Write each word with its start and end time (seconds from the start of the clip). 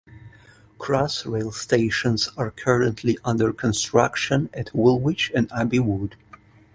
Crossrail 0.79 1.53
stations 1.53 2.27
are 2.35 2.49
currently 2.49 3.19
under 3.23 3.53
construction 3.53 4.49
at 4.51 4.73
Woolwich 4.73 5.31
and 5.35 5.47
Abbey 5.51 5.77
Wood. 5.77 6.15